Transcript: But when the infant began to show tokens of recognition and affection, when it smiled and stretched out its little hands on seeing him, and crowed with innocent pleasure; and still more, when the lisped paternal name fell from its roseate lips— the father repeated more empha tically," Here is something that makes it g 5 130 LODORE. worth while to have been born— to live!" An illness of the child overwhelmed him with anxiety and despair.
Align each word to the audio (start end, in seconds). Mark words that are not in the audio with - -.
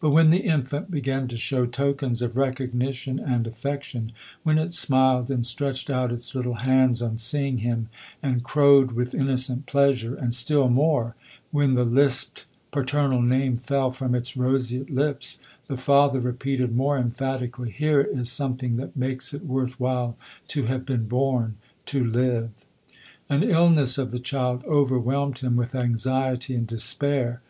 But 0.00 0.12
when 0.12 0.30
the 0.30 0.44
infant 0.44 0.90
began 0.90 1.28
to 1.28 1.36
show 1.36 1.66
tokens 1.66 2.22
of 2.22 2.38
recognition 2.38 3.18
and 3.18 3.46
affection, 3.46 4.12
when 4.44 4.56
it 4.56 4.72
smiled 4.72 5.30
and 5.30 5.44
stretched 5.44 5.90
out 5.90 6.10
its 6.10 6.34
little 6.34 6.54
hands 6.64 7.02
on 7.02 7.18
seeing 7.18 7.58
him, 7.58 7.90
and 8.22 8.42
crowed 8.42 8.92
with 8.92 9.14
innocent 9.14 9.66
pleasure; 9.66 10.14
and 10.14 10.32
still 10.32 10.70
more, 10.70 11.16
when 11.50 11.74
the 11.74 11.84
lisped 11.84 12.46
paternal 12.70 13.20
name 13.20 13.58
fell 13.58 13.90
from 13.90 14.14
its 14.14 14.38
roseate 14.38 14.88
lips— 14.88 15.38
the 15.68 15.76
father 15.76 16.18
repeated 16.18 16.74
more 16.74 16.98
empha 16.98 17.38
tically," 17.38 17.68
Here 17.72 18.00
is 18.00 18.32
something 18.32 18.76
that 18.76 18.96
makes 18.96 19.34
it 19.34 19.40
g 19.42 19.48
5 19.48 19.48
130 19.50 19.58
LODORE. 19.58 19.60
worth 19.60 19.78
while 19.78 20.16
to 20.46 20.64
have 20.64 20.86
been 20.86 21.06
born— 21.08 21.56
to 21.92 22.02
live!" 22.02 22.52
An 23.28 23.42
illness 23.42 23.98
of 23.98 24.12
the 24.12 24.18
child 24.18 24.64
overwhelmed 24.66 25.40
him 25.40 25.56
with 25.56 25.74
anxiety 25.74 26.54
and 26.54 26.66
despair. 26.66 27.42